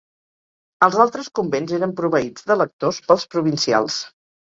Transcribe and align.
Els 0.87 0.97
altres 1.05 1.29
convents 1.41 1.75
eren 1.79 1.95
proveïts 2.01 2.51
de 2.53 2.61
lectors 2.65 3.05
pels 3.09 3.31
provincials. 3.39 4.05